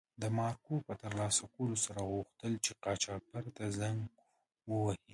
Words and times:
د 0.21 0.23
مارکو 0.37 0.75
په 0.87 0.93
تر 1.01 1.11
لاسه 1.19 1.43
کولو 1.53 1.75
سره 1.85 1.99
غوښتل 2.11 2.53
چې 2.65 2.71
قاچاقبر 2.83 3.45
ته 3.57 3.63
زنګ 3.79 3.99
و 4.69 4.73
وهي. 4.83 4.99